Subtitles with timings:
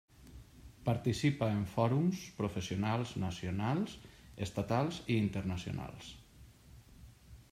[0.85, 3.93] Participa en fòrums professionals nacionals,
[4.47, 6.09] estatals i internacionals.